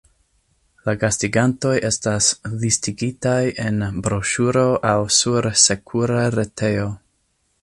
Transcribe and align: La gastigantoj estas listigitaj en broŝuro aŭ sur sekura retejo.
La 0.87 0.93
gastigantoj 1.01 1.73
estas 1.89 2.31
listigitaj 2.63 3.37
en 3.67 3.79
broŝuro 4.09 4.67
aŭ 4.95 4.99
sur 5.19 5.53
sekura 5.67 6.29
retejo. 6.41 6.91